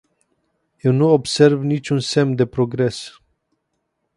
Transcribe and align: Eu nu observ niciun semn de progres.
Eu 0.83 0.91
nu 0.93 1.05
observ 1.17 1.57
niciun 1.67 1.99
semn 2.11 2.33
de 2.39 2.45
progres. 2.53 2.97